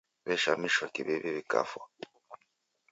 [0.27, 1.81] W'eshamishwa kiw'iw'i w'ikafwa.